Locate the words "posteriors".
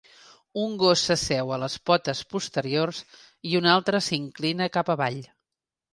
2.33-3.03